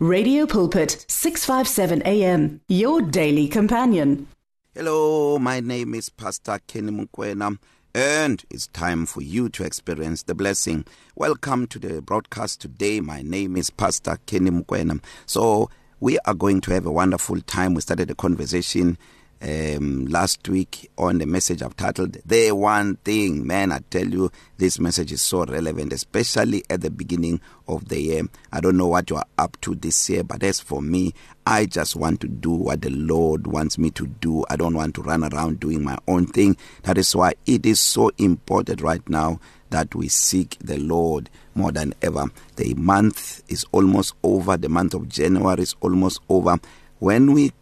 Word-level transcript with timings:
Radio 0.00 0.46
Pulpit 0.46 1.04
657 1.08 2.02
AM 2.02 2.60
your 2.68 3.02
daily 3.02 3.48
companion. 3.48 4.28
Hello, 4.72 5.40
my 5.40 5.58
name 5.58 5.92
is 5.92 6.08
Pastor 6.08 6.60
Kenny 6.68 6.92
Mukwena 6.92 7.58
and 7.92 8.44
it's 8.48 8.68
time 8.68 9.06
for 9.06 9.22
you 9.22 9.48
to 9.48 9.64
experience 9.64 10.22
the 10.22 10.36
blessing. 10.36 10.84
Welcome 11.16 11.66
to 11.66 11.80
the 11.80 12.00
broadcast 12.00 12.60
today. 12.60 13.00
My 13.00 13.22
name 13.22 13.56
is 13.56 13.70
Pastor 13.70 14.18
Kenny 14.24 14.50
Mukwena. 14.52 15.02
So 15.26 15.68
we 15.98 16.20
are 16.20 16.34
going 16.34 16.60
to 16.60 16.74
have 16.74 16.86
a 16.86 16.92
wonderful 16.92 17.40
time. 17.40 17.74
We 17.74 17.80
started 17.80 18.08
a 18.08 18.14
conversation 18.14 18.98
um, 19.40 20.06
last 20.06 20.48
week 20.48 20.90
on 20.98 21.18
the 21.18 21.26
message 21.26 21.62
I've 21.62 21.76
titled 21.76 22.16
"The 22.26 22.50
One 22.52 22.96
Thing." 22.96 23.46
Man, 23.46 23.70
I 23.72 23.80
tell 23.90 24.06
you, 24.06 24.30
this 24.56 24.80
message 24.80 25.12
is 25.12 25.22
so 25.22 25.44
relevant, 25.44 25.92
especially 25.92 26.64
at 26.68 26.80
the 26.80 26.90
beginning 26.90 27.40
of 27.68 27.88
the 27.88 28.00
year. 28.00 28.22
I 28.52 28.60
don't 28.60 28.76
know 28.76 28.88
what 28.88 29.10
you 29.10 29.16
are 29.16 29.26
up 29.38 29.60
to 29.62 29.74
this 29.74 30.08
year, 30.10 30.24
but 30.24 30.42
as 30.42 30.58
for 30.60 30.82
me, 30.82 31.14
I 31.46 31.66
just 31.66 31.94
want 31.94 32.20
to 32.22 32.28
do 32.28 32.50
what 32.50 32.82
the 32.82 32.90
Lord 32.90 33.46
wants 33.46 33.78
me 33.78 33.90
to 33.92 34.06
do. 34.06 34.44
I 34.50 34.56
don't 34.56 34.74
want 34.76 34.94
to 34.96 35.02
run 35.02 35.22
around 35.32 35.60
doing 35.60 35.84
my 35.84 35.98
own 36.08 36.26
thing. 36.26 36.56
That 36.82 36.98
is 36.98 37.14
why 37.14 37.34
it 37.46 37.64
is 37.64 37.78
so 37.78 38.10
important 38.18 38.80
right 38.80 39.06
now 39.08 39.40
that 39.70 39.94
we 39.94 40.08
seek 40.08 40.56
the 40.60 40.78
Lord 40.78 41.30
more 41.54 41.70
than 41.72 41.94
ever. 42.02 42.26
The 42.56 42.74
month 42.74 43.42
is 43.48 43.64
almost 43.70 44.14
over. 44.22 44.56
The 44.56 44.68
month 44.68 44.94
of 44.94 45.08
January 45.08 45.62
is 45.62 45.76
almost 45.80 46.22
over. 46.28 46.58
When 47.00 47.32
we 47.32 47.52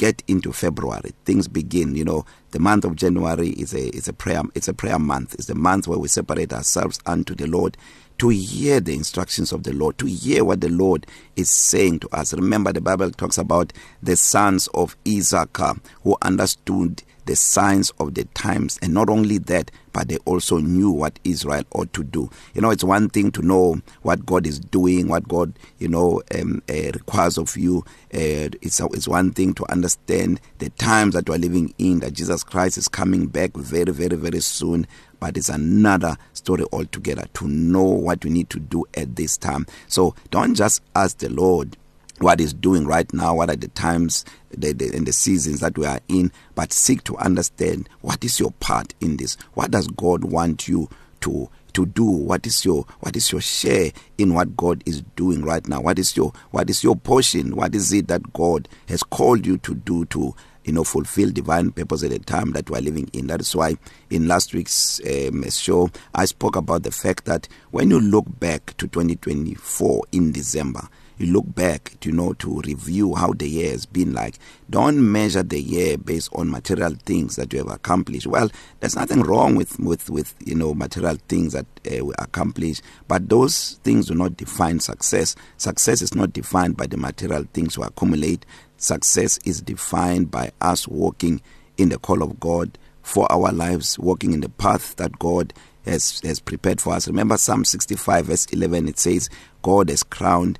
get 0.00 0.22
into 0.28 0.50
February, 0.50 1.10
things 1.26 1.46
begin. 1.46 1.94
You 1.94 2.06
know, 2.06 2.24
the 2.52 2.58
month 2.58 2.86
of 2.86 2.96
January 2.96 3.50
is 3.50 3.74
a 3.74 3.94
is 3.94 4.08
a 4.08 4.14
prayer 4.14 4.40
it's 4.54 4.66
a 4.66 4.72
prayer 4.72 4.98
month. 4.98 5.34
It's 5.34 5.44
the 5.46 5.54
month 5.54 5.86
where 5.86 5.98
we 5.98 6.08
separate 6.08 6.54
ourselves 6.54 6.98
unto 7.04 7.34
the 7.34 7.46
Lord. 7.46 7.76
to 8.20 8.28
hear 8.28 8.80
the 8.80 8.94
instructions 8.94 9.50
of 9.50 9.62
the 9.62 9.72
Lord, 9.72 9.96
to 9.96 10.06
hear 10.06 10.44
what 10.44 10.60
the 10.60 10.68
Lord 10.68 11.06
is 11.36 11.48
saying 11.48 12.00
to 12.00 12.08
us. 12.14 12.34
Remember, 12.34 12.70
the 12.70 12.82
Bible 12.82 13.10
talks 13.10 13.38
about 13.38 13.72
the 14.02 14.14
sons 14.14 14.66
of 14.74 14.94
Issachar 15.08 15.76
who 16.02 16.18
understood 16.20 17.02
the 17.24 17.34
signs 17.36 17.90
of 18.00 18.14
the 18.14 18.24
times, 18.34 18.78
and 18.82 18.92
not 18.92 19.08
only 19.08 19.38
that, 19.38 19.70
but 19.92 20.08
they 20.08 20.16
also 20.24 20.58
knew 20.58 20.90
what 20.90 21.18
Israel 21.24 21.62
ought 21.70 21.92
to 21.94 22.02
do. 22.02 22.28
You 22.54 22.60
know, 22.60 22.70
it's 22.70 22.82
one 22.84 23.08
thing 23.08 23.30
to 23.32 23.42
know 23.42 23.80
what 24.02 24.26
God 24.26 24.46
is 24.46 24.58
doing, 24.60 25.06
what 25.08 25.26
God, 25.28 25.52
you 25.78 25.88
know, 25.88 26.22
um, 26.38 26.62
uh, 26.68 26.72
requires 26.92 27.38
of 27.38 27.56
you. 27.56 27.80
Uh, 28.12 28.52
it's, 28.62 28.80
a, 28.80 28.86
it's 28.88 29.06
one 29.08 29.30
thing 29.32 29.54
to 29.54 29.70
understand 29.70 30.40
the 30.58 30.70
times 30.70 31.14
that 31.14 31.28
we're 31.28 31.38
living 31.38 31.72
in, 31.78 32.00
that 32.00 32.14
Jesus 32.14 32.42
Christ 32.44 32.76
is 32.78 32.88
coming 32.88 33.28
back 33.28 33.52
very, 33.56 33.92
very, 33.92 34.16
very 34.16 34.40
soon. 34.40 34.86
but 35.20 35.36
it's 35.36 35.50
another 35.50 36.16
story 36.32 36.64
altogether 36.72 37.26
to 37.34 37.46
know 37.46 37.82
what 37.84 38.24
we 38.24 38.30
need 38.30 38.50
to 38.50 38.58
do 38.58 38.84
at 38.94 39.14
this 39.14 39.36
time 39.36 39.66
so 39.86 40.14
don't 40.30 40.54
just 40.54 40.82
ask 40.96 41.18
the 41.18 41.28
lord 41.28 41.76
what 42.18 42.40
is 42.40 42.52
doing 42.52 42.86
right 42.86 43.12
now 43.14 43.34
what 43.34 43.50
are 43.50 43.56
the 43.56 43.68
times 43.68 44.24
the, 44.50 44.72
the 44.72 44.90
and 44.96 45.06
the 45.06 45.12
seasons 45.12 45.60
that 45.60 45.76
we 45.78 45.86
are 45.86 46.00
in 46.08 46.32
but 46.54 46.72
seek 46.72 47.04
to 47.04 47.16
understand 47.18 47.88
what 48.00 48.24
is 48.24 48.40
your 48.40 48.50
part 48.52 48.94
in 49.00 49.18
this 49.18 49.36
what 49.54 49.70
does 49.70 49.86
god 49.88 50.24
want 50.24 50.66
you 50.66 50.88
to 51.20 51.48
to 51.72 51.86
do 51.86 52.04
what 52.04 52.44
is 52.46 52.64
your 52.64 52.82
what 52.98 53.14
is 53.14 53.30
your 53.30 53.40
share 53.40 53.92
in 54.18 54.34
what 54.34 54.56
God 54.56 54.82
is 54.86 55.02
doing 55.14 55.42
right 55.44 55.66
now 55.68 55.80
what 55.80 56.00
is 56.00 56.16
your 56.16 56.32
what 56.50 56.68
is 56.68 56.82
your 56.82 56.96
portion 56.96 57.54
what 57.54 57.76
is 57.76 57.92
it 57.92 58.08
that 58.08 58.32
God 58.32 58.68
has 58.88 59.04
called 59.04 59.46
you 59.46 59.56
to 59.58 59.76
do 59.76 60.04
to 60.06 60.34
you 60.64 60.72
know 60.72 60.84
fulfill 60.84 61.30
divine 61.30 61.70
purpose 61.70 62.02
at 62.02 62.10
the 62.10 62.18
time 62.18 62.52
that 62.52 62.68
we 62.68 62.78
are 62.78 62.82
living 62.82 63.08
in 63.12 63.26
that 63.28 63.40
is 63.40 63.54
why 63.56 63.74
in 64.10 64.28
last 64.28 64.52
week's 64.52 65.00
um, 65.28 65.48
show 65.50 65.90
I 66.14 66.24
spoke 66.26 66.56
about 66.56 66.82
the 66.82 66.90
fact 66.90 67.24
that 67.26 67.48
when 67.70 67.90
you 67.90 68.00
look 68.00 68.26
back 68.38 68.74
to 68.78 68.86
2024 68.88 70.04
in 70.12 70.32
December 70.32 70.88
you 71.18 71.26
look 71.34 71.54
back 71.54 71.94
to 72.00 72.08
you 72.08 72.14
know 72.14 72.32
to 72.34 72.60
review 72.60 73.14
how 73.14 73.32
the 73.32 73.48
year 73.48 73.70
has 73.70 73.84
been 73.86 74.12
like 74.14 74.36
don't 74.70 75.10
measure 75.12 75.42
the 75.42 75.60
year 75.60 75.98
based 75.98 76.30
on 76.34 76.50
material 76.50 76.94
things 77.04 77.36
that 77.36 77.52
you 77.52 77.58
have 77.60 77.70
accomplished 77.70 78.26
well 78.26 78.50
there's 78.80 78.96
nothing 78.96 79.20
wrong 79.22 79.54
with 79.54 79.78
with 79.78 80.08
with 80.08 80.34
you 80.44 80.54
know 80.54 80.72
material 80.74 81.16
things 81.28 81.52
that 81.52 81.66
uh, 81.92 82.04
we 82.04 82.14
accomplish 82.18 82.80
but 83.06 83.28
those 83.28 83.78
things 83.82 84.06
do 84.06 84.14
not 84.14 84.36
define 84.36 84.80
success 84.80 85.36
success 85.58 86.00
is 86.00 86.14
not 86.14 86.32
defined 86.32 86.76
by 86.76 86.86
the 86.86 86.96
material 86.96 87.44
things 87.52 87.76
we 87.76 87.84
accumulate 87.84 88.46
Success 88.82 89.38
is 89.44 89.60
defined 89.60 90.30
by 90.30 90.52
us 90.62 90.88
walking 90.88 91.42
in 91.76 91.90
the 91.90 91.98
call 91.98 92.22
of 92.22 92.40
God 92.40 92.78
for 93.02 93.30
our 93.30 93.52
lives, 93.52 93.98
walking 93.98 94.32
in 94.32 94.40
the 94.40 94.48
path 94.48 94.96
that 94.96 95.18
God 95.18 95.52
has 95.84 96.20
has 96.24 96.40
prepared 96.40 96.80
for 96.80 96.94
us. 96.94 97.06
Remember 97.06 97.36
Psalm 97.36 97.66
65 97.66 98.24
verse 98.24 98.46
11 98.46 98.88
it 98.88 98.98
says 98.98 99.28
God 99.60 99.90
has 99.90 100.02
crowned 100.02 100.58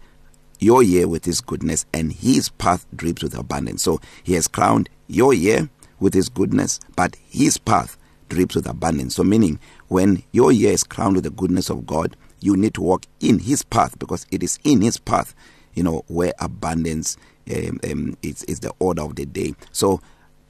your 0.58 0.82
year 0.82 1.08
with 1.08 1.24
his 1.24 1.40
goodness 1.40 1.86
and 1.94 2.12
his 2.12 2.50
path 2.50 2.84
drips 2.94 3.22
with 3.22 3.34
abundance. 3.34 3.82
So 3.82 4.02
he 4.22 4.34
has 4.34 4.48
crowned 4.48 4.90
your 5.06 5.32
year 5.32 5.70
with 5.98 6.12
his 6.12 6.28
goodness, 6.28 6.78
but 6.94 7.16
his 7.30 7.56
path 7.56 7.96
drips 8.28 8.54
with 8.54 8.66
abundance. 8.68 9.14
So 9.16 9.24
meaning 9.24 9.58
when 9.88 10.24
your 10.30 10.52
year 10.52 10.72
is 10.72 10.84
crowned 10.84 11.14
with 11.14 11.24
the 11.24 11.30
goodness 11.30 11.70
of 11.70 11.86
God, 11.86 12.16
you 12.40 12.54
need 12.54 12.74
to 12.74 12.82
walk 12.82 13.06
in 13.20 13.38
his 13.38 13.62
path 13.62 13.98
because 13.98 14.26
it 14.30 14.42
is 14.42 14.58
in 14.62 14.82
his 14.82 14.98
path, 14.98 15.34
you 15.72 15.82
know, 15.84 16.04
where 16.08 16.34
abundance 16.38 17.16
um, 17.50 17.80
um, 17.90 18.16
it's, 18.22 18.42
it's 18.44 18.60
the 18.60 18.72
order 18.78 19.02
of 19.02 19.16
the 19.16 19.26
day. 19.26 19.54
So 19.72 20.00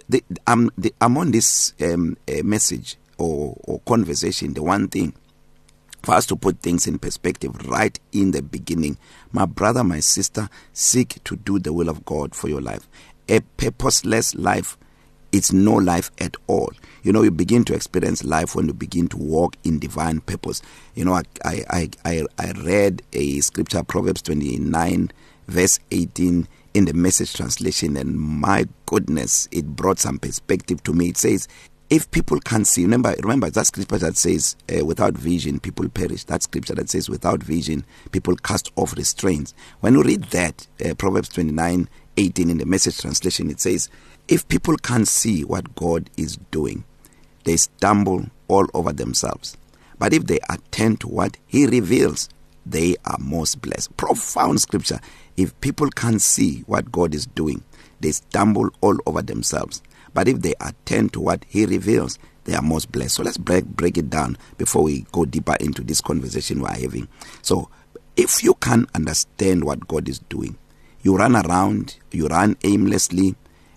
the, 0.08 0.22
I'm, 0.46 0.70
the, 0.76 0.92
I'm 1.00 1.16
on 1.18 1.30
this 1.30 1.74
um, 1.82 2.16
uh, 2.28 2.42
message 2.42 2.96
or, 3.18 3.56
or 3.64 3.80
conversation, 3.80 4.54
the 4.54 4.62
one 4.62 4.88
thing 4.88 5.14
for 6.02 6.14
us 6.14 6.26
to 6.26 6.36
put 6.36 6.60
things 6.60 6.86
in 6.86 6.98
perspective 6.98 7.54
right 7.68 7.98
in 8.12 8.30
the 8.32 8.42
beginning. 8.42 8.96
My 9.32 9.44
brother, 9.46 9.84
my 9.84 10.00
sister, 10.00 10.48
seek 10.72 11.22
to 11.24 11.36
do 11.36 11.58
the 11.58 11.72
will 11.72 11.88
of 11.90 12.04
God 12.04 12.34
for 12.34 12.48
your 12.48 12.62
life. 12.62 12.88
A 13.28 13.40
purposeless 13.58 14.34
life, 14.34 14.76
it's 15.30 15.52
no 15.52 15.74
life 15.74 16.10
at 16.18 16.36
all. 16.48 16.72
You 17.02 17.12
know, 17.12 17.22
you 17.22 17.30
begin 17.30 17.64
to 17.66 17.74
experience 17.74 18.24
life 18.24 18.54
when 18.56 18.66
you 18.66 18.72
begin 18.74 19.08
to 19.08 19.16
walk 19.18 19.56
in 19.62 19.78
divine 19.78 20.20
purpose. 20.22 20.60
You 20.96 21.04
know, 21.04 21.12
I 21.12 21.22
I 21.44 21.90
I, 22.04 22.24
I 22.38 22.52
read 22.62 23.02
a 23.12 23.40
scripture, 23.40 23.84
Proverbs 23.84 24.22
29, 24.22 25.10
verse 25.46 25.78
18. 25.92 26.48
in 26.74 26.84
the 26.84 26.92
message 26.94 27.34
translation 27.34 27.96
and 27.96 28.18
my 28.18 28.64
goodness 28.86 29.48
it 29.50 29.66
brought 29.74 29.98
some 29.98 30.18
perspective 30.18 30.82
to 30.84 30.92
me 30.92 31.08
it 31.08 31.16
says 31.16 31.48
if 31.88 32.08
people 32.12 32.38
can't 32.40 32.66
see 32.66 32.82
remember 32.82 33.12
remember 33.22 33.50
that 33.50 33.66
scripture 33.66 33.98
that 33.98 34.16
says 34.16 34.56
uh, 34.78 34.84
without 34.84 35.14
vision 35.14 35.58
people 35.58 35.88
perish 35.88 36.24
that 36.24 36.42
scripture 36.42 36.74
that 36.74 36.88
says 36.88 37.08
without 37.08 37.42
vision 37.42 37.84
people 38.12 38.36
cast 38.36 38.70
off 38.76 38.94
restraints 38.96 39.52
when 39.80 39.94
you 39.94 40.02
read 40.02 40.22
that 40.24 40.66
uh, 40.86 40.94
proverbs 40.94 41.28
29 41.30 41.88
18 42.16 42.50
in 42.50 42.58
the 42.58 42.66
message 42.66 43.00
translation 43.00 43.50
it 43.50 43.58
says 43.60 43.88
if 44.28 44.46
people 44.48 44.76
can't 44.76 45.08
see 45.08 45.44
what 45.44 45.74
god 45.74 46.08
is 46.16 46.36
doing 46.52 46.84
they 47.44 47.56
stumble 47.56 48.26
all 48.48 48.66
over 48.74 48.92
themselves 48.92 49.56
but 49.98 50.12
if 50.12 50.24
they 50.26 50.38
attend 50.48 51.00
to 51.00 51.08
what 51.08 51.36
he 51.48 51.66
reveals 51.66 52.28
they 52.70 52.96
are 53.04 53.18
most 53.18 53.60
blessed. 53.60 53.96
Profound 53.96 54.60
scripture. 54.60 55.00
If 55.36 55.58
people 55.60 55.90
can't 55.90 56.22
see 56.22 56.60
what 56.66 56.92
God 56.92 57.14
is 57.14 57.26
doing, 57.26 57.62
they 58.00 58.12
stumble 58.12 58.70
all 58.80 58.96
over 59.06 59.22
themselves. 59.22 59.82
But 60.14 60.28
if 60.28 60.40
they 60.40 60.54
attend 60.60 61.12
to 61.14 61.20
what 61.20 61.44
He 61.48 61.66
reveals, 61.66 62.18
they 62.44 62.54
are 62.54 62.62
most 62.62 62.90
blessed. 62.90 63.14
So 63.16 63.22
let's 63.22 63.38
break 63.38 63.64
break 63.64 63.98
it 63.98 64.10
down 64.10 64.38
before 64.56 64.82
we 64.84 65.06
go 65.12 65.24
deeper 65.24 65.56
into 65.60 65.82
this 65.82 66.00
conversation 66.00 66.60
we 66.60 66.66
are 66.66 66.78
having. 66.80 67.08
So 67.42 67.68
if 68.16 68.42
you 68.42 68.54
can 68.54 68.86
understand 68.94 69.64
what 69.64 69.86
God 69.88 70.08
is 70.08 70.18
doing, 70.18 70.56
you 71.02 71.16
run 71.16 71.36
around, 71.36 71.96
you 72.12 72.26
run 72.28 72.56
aimlessly, 72.64 73.34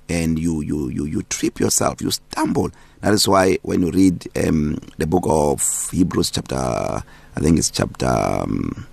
and 0.09 0.37
you 0.37 0.61
you 0.61 0.89
you 0.89 1.05
you 1.05 1.23
trip 1.23 1.59
yourself, 1.59 2.01
you 2.01 2.11
stumble. 2.11 2.69
That 3.01 3.13
is 3.13 3.27
why 3.27 3.57
when 3.63 3.81
you 3.81 3.91
read 3.91 4.27
um, 4.47 4.77
the 4.97 5.05
book 5.05 5.23
of 5.27 5.89
Hebrews 5.91 6.31
chapter 6.31 7.03
I 7.35 7.39
think 7.39 7.57
it's 7.57 7.71
chapter 7.71 8.07
um, 8.07 8.85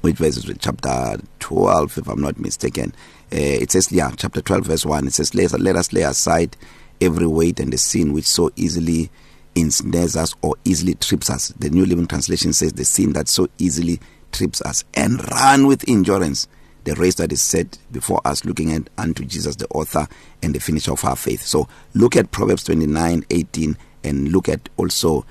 which 0.00 0.16
verse 0.16 0.36
is 0.36 0.52
chapter 0.58 1.18
12 1.38 1.98
if 1.98 2.08
I'm 2.08 2.20
not 2.20 2.38
mistaken. 2.38 2.92
Uh, 3.32 3.36
it 3.62 3.70
says 3.70 3.90
yeah, 3.92 4.10
chapter 4.16 4.40
12 4.42 4.66
verse 4.66 4.84
1 4.86 5.06
it 5.06 5.12
says 5.14 5.34
let, 5.34 5.58
let 5.60 5.76
us 5.76 5.92
lay 5.92 6.02
aside 6.02 6.56
every 7.00 7.26
weight 7.26 7.60
and 7.60 7.72
the 7.72 7.78
sin 7.78 8.12
which 8.12 8.26
so 8.26 8.50
easily 8.56 9.10
ensnares 9.54 10.16
us 10.16 10.34
or 10.42 10.56
easily 10.64 10.94
trips 10.94 11.30
us. 11.30 11.48
The 11.58 11.70
New 11.70 11.86
Living 11.86 12.06
Translation 12.06 12.52
says 12.52 12.72
the 12.72 12.84
sin 12.84 13.12
that 13.12 13.28
so 13.28 13.48
easily 13.58 14.00
trips 14.32 14.60
us 14.62 14.84
and 14.94 15.20
run 15.30 15.66
with 15.66 15.88
endurance 15.88 16.48
the 16.84 16.94
race 16.96 17.14
that 17.16 17.30
is 17.32 17.40
set 17.40 17.78
before 17.92 18.20
us 18.24 18.44
looking 18.44 18.72
at 18.72 18.88
unto 18.98 19.24
Jesus 19.24 19.54
the 19.56 19.68
author 19.68 20.08
and 20.42 20.52
the 20.54 20.58
finisher 20.58 20.92
of 20.92 21.04
our 21.04 21.14
faith. 21.16 21.42
So 21.42 21.68
look 21.94 22.16
at 22.16 22.32
Proverbs 22.32 22.64
29:18 22.64 23.76
and 24.02 24.30
look 24.32 24.48
at 24.48 24.68
also 24.76 25.24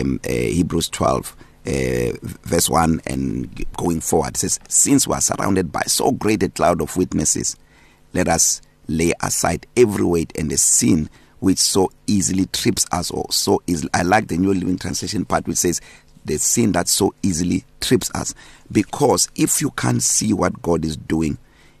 um, 0.00 0.20
uh, 0.26 0.28
Hebrews 0.28 0.90
12 0.90 1.34
uh, 1.68 2.12
verse 2.42 2.70
1 2.70 3.02
and 3.06 3.66
going 3.76 4.00
forward 4.00 4.30
it 4.30 4.38
says 4.38 4.58
since 4.68 5.06
we 5.06 5.12
are 5.14 5.20
surrounded 5.20 5.70
by 5.70 5.82
so 5.82 6.10
great 6.12 6.42
a 6.42 6.48
cloud 6.48 6.80
of 6.80 6.96
witnesses 6.96 7.56
let 8.14 8.26
us 8.26 8.62
lay 8.86 9.12
aside 9.22 9.66
every 9.76 10.04
weight 10.04 10.32
and 10.38 10.50
the 10.50 10.56
sin 10.56 11.10
which 11.40 11.58
so 11.58 11.90
easily 12.06 12.46
trips 12.46 12.86
us 12.90 13.10
or 13.10 13.26
so 13.30 13.60
is 13.66 13.86
I 13.92 14.02
like 14.02 14.28
the 14.28 14.38
new 14.38 14.54
living 14.54 14.78
translation 14.78 15.26
part 15.26 15.46
which 15.46 15.58
says 15.58 15.80
the 16.24 16.38
sin 16.38 16.72
that 16.72 16.88
so 16.88 17.14
easily 17.22 17.64
trips 17.82 18.10
us 18.14 18.34
because 18.72 19.28
if 19.36 19.60
you 19.60 19.70
can't 19.72 20.02
see 20.02 20.32
what 20.32 20.62
God 20.62 20.86
is 20.86 20.96
doing 20.96 21.36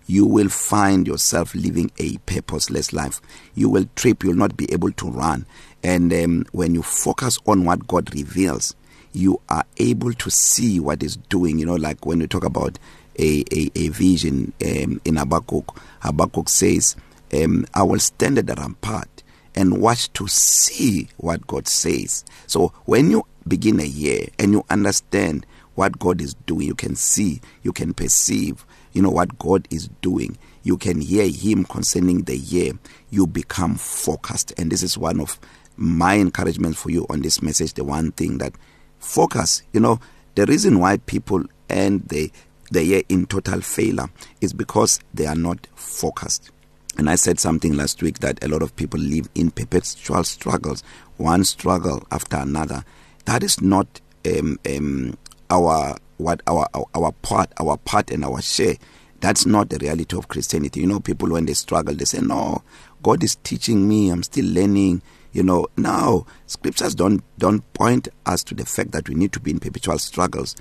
you 0.06 0.26
will 0.26 0.48
find 0.50 1.06
yourself 1.06 1.54
living 1.54 1.90
a 1.98 2.18
purposeless 2.26 2.92
life 2.92 3.22
you 3.54 3.70
will 3.70 3.86
trip 3.96 4.22
you'll 4.22 4.34
not 4.36 4.54
be 4.56 4.70
able 4.70 4.92
to 4.92 5.10
run 5.10 5.46
and 5.82 6.12
um, 6.12 6.44
when 6.52 6.74
you 6.74 6.82
focus 6.82 7.38
on 7.46 7.64
what 7.64 7.86
God 7.86 8.12
reveals 8.14 8.74
you 9.12 9.40
are 9.48 9.64
able 9.78 10.12
to 10.14 10.30
see 10.30 10.80
what 10.80 11.02
is 11.02 11.16
doing 11.16 11.58
you 11.58 11.66
know 11.66 11.76
like 11.76 12.04
when 12.06 12.18
we 12.18 12.26
talk 12.26 12.44
about 12.44 12.78
a 13.18 13.42
a, 13.52 13.70
a 13.74 13.88
vision 13.88 14.52
um, 14.64 15.00
in 15.04 15.16
Habakkuk 15.16 15.78
Habakkuk 16.00 16.48
says 16.48 16.96
um, 17.32 17.66
I 17.74 17.82
will 17.82 17.98
stand 17.98 18.38
at 18.38 18.46
the 18.46 18.54
rampart 18.54 19.22
and 19.54 19.80
watch 19.80 20.12
to 20.14 20.28
see 20.28 21.08
what 21.16 21.46
God 21.46 21.66
says 21.68 22.24
so 22.46 22.68
when 22.84 23.10
you 23.10 23.26
begin 23.46 23.80
a 23.80 23.84
year 23.84 24.26
and 24.38 24.52
you 24.52 24.64
understand 24.68 25.46
what 25.74 25.98
God 25.98 26.20
is 26.20 26.34
doing 26.46 26.66
you 26.66 26.74
can 26.74 26.94
see 26.94 27.40
you 27.62 27.72
can 27.72 27.94
perceive 27.94 28.64
you 28.92 29.02
know 29.02 29.10
what 29.10 29.38
God 29.38 29.66
is 29.70 29.88
doing 30.02 30.36
you 30.64 30.76
can 30.76 31.00
hear 31.00 31.26
him 31.28 31.64
concerning 31.64 32.22
the 32.24 32.36
year 32.36 32.72
you 33.10 33.26
become 33.26 33.76
focused 33.76 34.52
and 34.58 34.70
this 34.70 34.82
is 34.82 34.98
one 34.98 35.20
of 35.20 35.38
my 35.76 36.16
encouragement 36.18 36.76
for 36.76 36.90
you 36.90 37.06
on 37.08 37.20
this 37.22 37.40
message 37.40 37.72
the 37.74 37.84
one 37.84 38.10
thing 38.12 38.38
that 38.38 38.52
focus 38.98 39.62
you 39.72 39.80
know 39.80 40.00
the 40.34 40.44
reason 40.46 40.78
why 40.78 40.96
people 40.96 41.42
end 41.68 42.08
the 42.08 42.30
the 42.70 42.84
year 42.84 43.02
in 43.08 43.26
total 43.26 43.60
failure 43.60 44.06
is 44.40 44.52
because 44.52 45.00
they 45.14 45.26
are 45.26 45.34
not 45.34 45.66
focused 45.74 46.50
and 46.96 47.08
i 47.08 47.14
said 47.14 47.38
something 47.38 47.74
last 47.76 48.02
week 48.02 48.18
that 48.18 48.42
a 48.44 48.48
lot 48.48 48.62
of 48.62 48.74
people 48.76 49.00
live 49.00 49.28
in 49.34 49.50
perpetual 49.50 50.24
struggles 50.24 50.82
one 51.16 51.44
struggle 51.44 52.06
after 52.10 52.36
another 52.38 52.84
that 53.26 53.42
is 53.42 53.60
not 53.60 54.00
um 54.38 54.58
um 54.74 55.16
our 55.50 55.96
what 56.18 56.42
our 56.46 56.68
our, 56.74 56.84
our 56.94 57.12
part 57.22 57.50
our 57.60 57.76
part 57.78 58.10
and 58.10 58.24
our 58.24 58.42
share 58.42 58.74
that's 59.20 59.46
not 59.46 59.68
the 59.70 59.78
reality 59.78 60.16
of 60.16 60.28
christianity 60.28 60.80
you 60.80 60.86
know 60.86 61.00
people 61.00 61.30
when 61.30 61.46
they 61.46 61.54
struggle 61.54 61.94
they 61.94 62.04
say 62.04 62.20
no 62.20 62.62
god 63.02 63.22
is 63.22 63.36
teaching 63.36 63.88
me 63.88 64.10
i'm 64.10 64.22
still 64.22 64.44
learning 64.46 65.00
You 65.32 65.42
know, 65.42 65.66
now 65.76 66.26
scriptures 66.46 66.94
don't 66.94 67.22
don't 67.38 67.70
point 67.74 68.08
us 68.24 68.42
to 68.44 68.54
the 68.54 68.64
fact 68.64 68.92
that 68.92 69.08
we 69.08 69.14
need 69.14 69.32
to 69.32 69.40
be 69.40 69.50
in 69.50 69.60
perpetual 69.60 69.98
struggles 69.98 70.56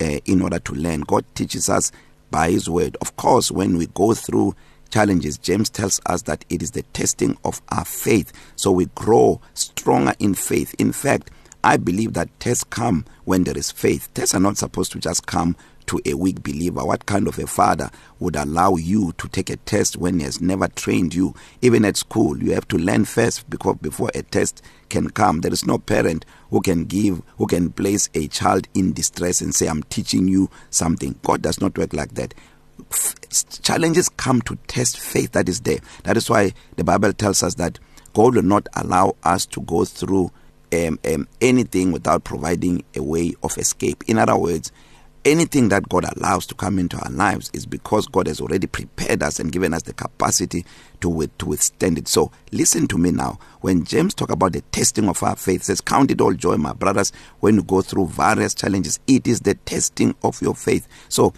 uh, 0.00 0.18
in 0.24 0.42
order 0.42 0.58
to 0.60 0.74
learn. 0.74 1.00
God 1.00 1.24
teaches 1.34 1.68
us 1.68 1.90
by 2.30 2.50
his 2.50 2.70
word. 2.70 2.96
Of 3.00 3.16
course, 3.16 3.50
when 3.50 3.76
we 3.76 3.86
go 3.88 4.14
through 4.14 4.54
challenges, 4.90 5.38
James 5.38 5.70
tells 5.70 6.00
us 6.06 6.22
that 6.22 6.44
it 6.48 6.62
is 6.62 6.70
the 6.70 6.82
testing 6.92 7.36
of 7.44 7.60
our 7.70 7.84
faith 7.84 8.32
so 8.54 8.70
we 8.70 8.86
grow 8.94 9.40
stronger 9.54 10.14
in 10.20 10.34
faith. 10.34 10.74
In 10.78 10.92
fact, 10.92 11.30
I 11.64 11.76
believe 11.76 12.12
that 12.12 12.28
tests 12.38 12.64
come 12.64 13.04
when 13.24 13.44
there 13.44 13.56
is 13.58 13.70
faith. 13.72 14.08
Tests 14.14 14.34
are 14.34 14.40
not 14.40 14.56
supposed 14.56 14.92
to 14.92 15.00
just 15.00 15.26
come 15.26 15.56
to 15.86 16.00
a 16.06 16.14
weak 16.14 16.42
believer? 16.42 16.84
What 16.84 17.06
kind 17.06 17.28
of 17.28 17.38
a 17.38 17.46
father 17.46 17.90
would 18.18 18.36
allow 18.36 18.76
you 18.76 19.12
to 19.18 19.28
take 19.28 19.50
a 19.50 19.56
test 19.56 19.96
when 19.96 20.18
he 20.18 20.24
has 20.24 20.40
never 20.40 20.68
trained 20.68 21.14
you? 21.14 21.34
Even 21.60 21.84
at 21.84 21.96
school, 21.96 22.42
you 22.42 22.52
have 22.52 22.68
to 22.68 22.76
learn 22.76 23.04
first 23.04 23.48
because 23.50 23.76
before 23.80 24.10
a 24.14 24.22
test 24.22 24.62
can 24.88 25.10
come. 25.10 25.40
There 25.40 25.52
is 25.52 25.66
no 25.66 25.78
parent 25.78 26.24
who 26.50 26.60
can 26.60 26.84
give, 26.84 27.22
who 27.38 27.46
can 27.46 27.70
place 27.70 28.08
a 28.14 28.28
child 28.28 28.68
in 28.74 28.92
distress 28.92 29.40
and 29.40 29.54
say, 29.54 29.66
I'm 29.66 29.82
teaching 29.84 30.28
you 30.28 30.50
something. 30.70 31.18
God 31.22 31.42
does 31.42 31.60
not 31.60 31.76
work 31.78 31.92
like 31.92 32.14
that. 32.14 32.34
Challenges 33.62 34.08
come 34.10 34.42
to 34.42 34.56
test 34.66 34.98
faith 34.98 35.32
that 35.32 35.48
is 35.48 35.60
there. 35.60 35.78
That 36.04 36.16
is 36.16 36.28
why 36.28 36.52
the 36.76 36.84
Bible 36.84 37.12
tells 37.12 37.42
us 37.42 37.54
that 37.56 37.78
God 38.14 38.34
will 38.34 38.42
not 38.42 38.66
allow 38.76 39.16
us 39.24 39.46
to 39.46 39.60
go 39.62 39.84
through 39.84 40.30
um, 40.74 40.98
um, 41.10 41.28
anything 41.40 41.92
without 41.92 42.24
providing 42.24 42.82
a 42.94 43.02
way 43.02 43.34
of 43.42 43.56
escape. 43.56 44.04
In 44.06 44.18
other 44.18 44.36
words, 44.36 44.72
anything 45.24 45.68
that 45.68 45.88
God 45.88 46.04
allows 46.16 46.46
to 46.46 46.54
come 46.54 46.78
into 46.78 46.98
our 46.98 47.10
lives 47.10 47.50
is 47.52 47.66
because 47.66 48.06
God 48.06 48.26
has 48.26 48.40
already 48.40 48.66
prepared 48.66 49.22
us 49.22 49.38
and 49.38 49.52
given 49.52 49.72
us 49.72 49.82
the 49.82 49.92
capacity 49.92 50.64
to 51.00 51.08
with, 51.08 51.36
to 51.38 51.46
withstand 51.46 51.98
it. 51.98 52.08
So 52.08 52.32
listen 52.50 52.88
to 52.88 52.98
me 52.98 53.10
now. 53.12 53.38
When 53.60 53.84
James 53.84 54.14
talk 54.14 54.30
about 54.30 54.52
the 54.52 54.60
testing 54.72 55.08
of 55.08 55.22
our 55.22 55.36
faith, 55.36 55.64
says 55.64 55.80
count 55.80 56.10
it 56.10 56.20
all 56.20 56.34
joy 56.34 56.56
my 56.56 56.72
brothers 56.72 57.12
when 57.40 57.56
you 57.56 57.62
go 57.62 57.82
through 57.82 58.08
various 58.08 58.54
challenges. 58.54 58.98
It 59.06 59.26
is 59.26 59.40
the 59.40 59.54
testing 59.54 60.14
of 60.22 60.40
your 60.42 60.54
faith. 60.54 60.86
So 61.08 61.32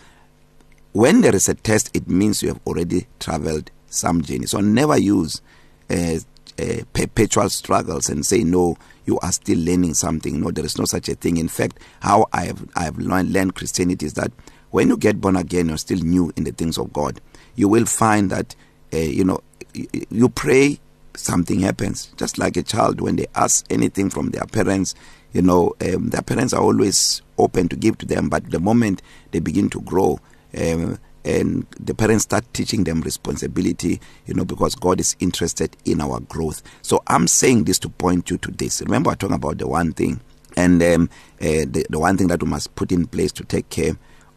when 0.93 1.21
there 1.21 1.35
is 1.35 1.49
a 1.49 1.55
test 1.55 1.91
it 1.95 2.09
means 2.09 2.43
you 2.43 2.49
have 2.49 2.61
already 2.67 3.07
traveled 3.21 3.71
some 3.87 4.23
journey. 4.23 4.47
So 4.47 4.61
never 4.61 4.99
use 4.99 5.43
uh, 5.91 6.19
uh, 6.59 6.65
perpetual 6.93 7.49
struggles 7.51 8.09
and 8.09 8.25
say 8.25 8.45
no 8.45 8.77
you 9.07 9.19
are 9.21 9.33
still 9.33 9.59
learning 9.59 9.95
something 9.95 10.41
no 10.41 10.51
there 10.51 10.65
is 10.65 10.79
no 10.79 10.85
such 10.85 11.09
a 11.09 11.15
thing 11.15 11.37
in 11.37 11.49
fact 11.49 11.79
how 12.01 12.27
i 12.33 12.45
have 12.45 12.67
i 12.77 12.85
have 12.85 12.99
learned, 12.99 13.33
learned 13.33 13.55
christianity 13.55 14.07
is 14.07 14.15
that 14.15 14.31
when 14.71 14.89
you 14.89 14.97
get 14.97 15.21
born 15.21 15.37
again 15.37 15.69
you're 15.69 15.79
still 15.79 15.99
new 15.99 16.33
in 16.37 16.45
the 16.45 16.53
things 16.53 16.79
of 16.79 16.93
god 16.93 17.21
you 17.57 17.69
will 17.69 17.87
find 17.87 18.31
that 18.31 18.55
uh, 18.93 18.97
you 18.97 19.25
know 19.25 19.41
you 19.73 20.29
pray 20.29 20.79
something 21.17 21.61
happens 21.61 22.07
just 22.17 22.39
like 22.39 22.57
a 22.57 22.63
child 22.63 23.01
when 23.01 23.17
they 23.17 23.27
ask 23.35 23.65
anything 23.71 24.09
from 24.11 24.31
their 24.31 24.45
parents 24.47 24.95
you 25.33 25.43
know 25.43 25.75
um, 25.81 26.11
their 26.11 26.23
parents 26.23 26.53
are 26.53 26.63
always 26.63 27.23
open 27.39 27.69
to 27.69 27.77
give 27.77 27.99
to 27.99 28.07
them 28.07 28.29
but 28.29 28.49
the 28.51 28.61
moment 28.61 29.03
they 29.33 29.39
begin 29.41 29.69
to 29.69 29.81
grow 29.83 30.19
um, 30.57 30.99
and 31.25 31.67
the 31.81 31.95
parents 31.95 32.25
start 32.25 32.45
teaching 32.53 32.85
them 32.85 33.01
responsibility 33.01 34.01
you 34.27 34.35
know 34.35 34.45
because 34.45 34.75
God 34.75 35.01
is 35.01 35.17
interested 35.21 35.77
in 35.85 36.01
our 36.01 36.21
growth 36.21 36.63
so 36.83 37.03
i'm 37.07 37.27
saying 37.27 37.65
this 37.65 37.79
to 37.81 37.89
point 37.89 38.29
you 38.31 38.39
to 38.39 38.51
this 38.51 38.83
remember 38.83 39.11
i 39.11 39.15
talking 39.15 39.37
about 39.37 39.59
the 39.59 39.67
one 39.67 39.93
thing 39.93 40.21
and 40.57 40.83
um 40.83 41.09
uh, 41.41 41.65
the 41.67 41.87
the 41.89 41.99
one 41.99 42.17
thing 42.17 42.29
that 42.29 42.43
we 42.43 42.49
must 42.49 42.75
put 42.75 42.93
in 42.93 43.07
place 43.07 43.33
to 43.33 43.45
take 43.45 43.69
care 43.71 43.95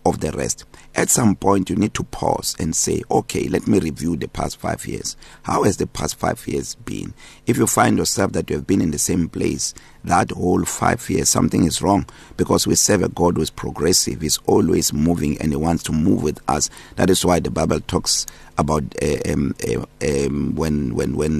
of 0.08 0.22
the 0.22 0.32
rest 0.32 0.64
at 0.96 1.10
some 1.10 1.36
point 1.36 1.70
you 1.70 1.76
need 1.76 1.94
to 1.94 2.04
pause 2.04 2.56
and 2.60 2.74
say 2.76 3.04
okay 3.12 3.48
let 3.50 3.68
me 3.68 3.78
review 3.80 4.16
the 4.16 4.28
past 4.28 4.58
5 4.58 4.88
years 4.88 5.18
how 5.44 5.64
has 5.64 5.78
the 5.78 5.86
past 5.86 6.16
5 6.18 6.48
years 6.48 6.76
been 6.76 7.14
if 7.46 7.58
you 7.58 7.68
find 7.68 7.98
yourself 7.98 8.32
that 8.32 8.50
you 8.50 8.56
have 8.56 8.66
been 8.66 8.82
in 8.82 8.92
the 8.92 8.98
same 8.98 9.28
place 9.28 9.74
that 10.04 10.32
whole 10.32 10.64
5 10.64 11.10
years 11.10 11.28
something 11.30 11.66
is 11.66 11.82
wrong 11.82 12.06
because 12.38 12.66
we 12.66 12.76
serve 12.76 13.04
a 13.04 13.10
god 13.10 13.36
who 13.36 13.42
is 13.42 13.50
progressive 13.50 14.24
is 14.24 14.40
always 14.46 14.94
moving 14.94 15.38
and 15.42 15.52
he 15.52 15.58
wants 15.58 15.84
to 15.84 15.92
move 15.92 16.24
with 16.24 16.40
us 16.48 16.70
that 16.96 17.10
is 17.10 17.26
why 17.26 17.40
the 17.40 17.52
bible 17.52 17.80
talks 17.82 18.26
about 18.58 18.84
uh, 19.02 19.32
um, 19.32 19.54
uh, 19.70 19.84
um 20.10 20.56
when 20.56 20.96
when 20.96 21.16
when 21.18 21.36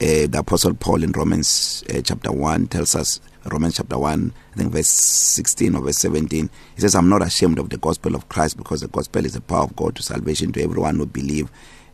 uh, 0.00 0.26
the 0.32 0.38
apostle 0.38 0.72
paul 0.74 1.04
in 1.04 1.12
romans 1.12 1.84
uh, 1.94 2.00
chapter 2.00 2.32
1 2.32 2.68
tells 2.68 2.96
us 2.96 3.20
Romans 3.44 3.74
chapter 3.76 3.98
1, 3.98 4.32
I 4.52 4.56
think 4.56 4.70
verse 4.72 4.88
16 4.88 5.74
or 5.74 5.82
verse 5.82 5.98
17. 5.98 6.48
He 6.76 6.80
says, 6.80 6.94
I'm 6.94 7.08
not 7.08 7.22
ashamed 7.22 7.58
of 7.58 7.70
the 7.70 7.76
gospel 7.76 8.14
of 8.14 8.28
Christ 8.28 8.56
because 8.56 8.80
the 8.82 8.88
gospel 8.88 9.24
is 9.24 9.34
the 9.34 9.40
power 9.40 9.64
of 9.64 9.74
God 9.74 9.96
to 9.96 10.02
salvation 10.02 10.52
to 10.52 10.62
everyone 10.62 10.96
who 10.96 11.06
believe, 11.06 11.46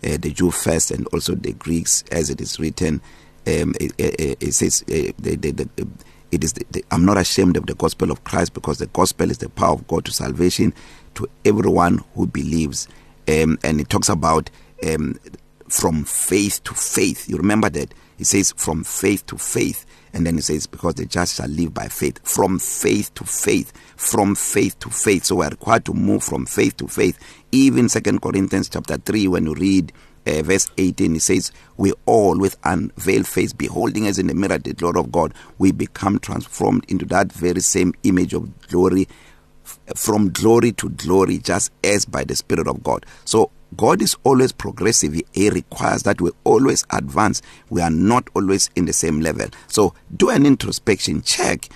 uh, 0.05 0.17
the 0.19 0.31
Jew 0.33 0.51
first 0.51 0.91
and 0.91 1.07
also 1.09 1.35
the 1.35 1.53
Greeks, 1.55 2.05
as 2.13 2.29
it 2.31 2.41
is 2.41 2.61
written. 2.61 3.01
Um, 3.47 3.75
it, 3.81 3.93
it, 3.97 4.37
it 4.43 4.53
says, 4.53 4.83
uh, 4.89 5.11
the, 5.19 5.37
the, 5.37 5.51
the, 5.53 5.69
uh, 5.81 5.85
it 6.33 6.45
is 6.45 6.53
the, 6.53 6.67
the, 6.71 6.85
I'm 6.91 7.07
not 7.07 7.17
ashamed 7.17 7.57
of 7.57 7.65
the 7.65 7.75
gospel 7.75 8.11
of 8.11 8.25
Christ 8.25 8.53
because 8.53 8.79
the 8.79 8.87
gospel 8.87 9.31
is 9.31 9.39
the 9.39 9.49
power 9.49 9.73
of 9.73 9.89
God 9.89 10.05
to 10.05 10.13
salvation 10.13 10.75
to 11.15 11.27
everyone 11.47 12.05
who 12.15 12.27
believes. 12.27 12.89
Um, 13.27 13.59
and 13.65 13.81
it 13.81 13.89
talks 13.89 14.11
about 14.11 14.51
um, 14.87 15.19
from 15.71 16.05
faith 16.05 16.63
to 16.65 16.75
faith. 16.75 17.27
You 17.29 17.39
remember 17.39 17.71
that? 17.71 17.95
He 18.19 18.25
says 18.25 18.53
from 18.57 18.83
faith 18.83 19.25
to 19.27 19.39
faith 19.39 19.87
and 20.13 20.27
then 20.27 20.35
he 20.35 20.41
says 20.41 20.67
because 20.67 20.95
the 20.95 21.07
just 21.07 21.37
shall 21.37 21.47
live 21.49 21.73
by 21.73 21.87
faith 21.87 22.19
from 22.25 22.59
faith 22.59 23.15
to 23.15 23.23
faith 23.25 23.73
from 23.97 24.35
faith 24.35 24.77
to 24.81 24.91
faith 24.91 25.27
so 25.27 25.37
we 25.37 25.45
are 25.47 25.51
required 25.51 25.85
to 25.85 25.95
move 25.95 26.25
from 26.25 26.45
faith 26.45 26.77
to 26.79 26.89
faith 26.89 27.17
even 27.53 27.89
second 27.89 28.21
corinthians 28.21 28.69
chapter 28.69 28.97
3 28.97 29.29
when 29.29 29.45
you 29.47 29.55
read 29.55 29.93
uh, 30.27 30.43
verse 30.43 30.69
18 30.79 31.15
it 31.15 31.23
says 31.23 31.53
we 31.77 31.93
all 32.07 32.37
with 32.37 32.57
unveiled 32.65 33.29
face 33.29 33.53
beholding 33.53 34.09
as 34.09 34.19
in 34.19 34.29
a 34.31 34.35
mirror 34.35 34.59
the 34.59 34.73
glory 34.75 34.99
of 34.99 35.13
god 35.13 35.33
we 35.59 35.71
become 35.71 36.19
transformed 36.19 36.85
into 36.91 37.05
that 37.07 37.31
very 37.31 37.61
same 37.61 37.95
image 38.03 38.35
of 38.35 38.51
glory 38.67 39.07
from 39.95 40.31
glory 40.31 40.73
to 40.73 40.89
glory 40.89 41.39
just 41.39 41.71
as 41.85 42.05
by 42.05 42.25
the 42.25 42.35
spirit 42.35 42.67
of 42.67 42.83
god 42.83 43.07
so 43.25 43.53
God 43.77 44.01
is 44.01 44.17
always 44.25 44.53
progressive. 44.53 45.21
He 45.33 45.51
requires 45.51 46.03
that 46.05 46.21
we 46.21 46.31
always 46.45 46.85
advance. 46.91 47.43
We 47.69 47.81
are 47.83 47.91
not 47.91 48.29
always 48.35 48.71
in 48.77 48.87
the 48.87 48.93
same 48.93 49.21
level. 49.21 49.49
So 49.69 49.95
do 50.17 50.31
an 50.31 50.47
introspection 50.47 51.23
check 51.23 51.69